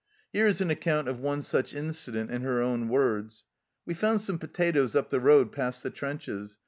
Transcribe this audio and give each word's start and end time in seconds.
Here 0.33 0.47
is 0.47 0.61
an 0.61 0.71
account 0.71 1.07
of 1.07 1.19
one 1.19 1.43
such 1.43 1.75
incident 1.75 2.31
in 2.31 2.41
her 2.41 2.59
own 2.59 2.89
words:" 2.89 3.45
We 3.85 3.93
found 3.93 4.21
some 4.21 4.39
potatoes 4.39 4.95
up 4.95 5.11
the 5.11 5.19
road 5.19 5.51
past 5.51 5.83
the 5.83 5.91
trenches. 5.91 6.57